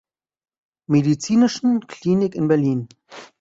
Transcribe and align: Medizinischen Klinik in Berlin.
Medizinischen 0.87 1.85
Klinik 1.85 2.33
in 2.33 2.47
Berlin. 2.47 2.89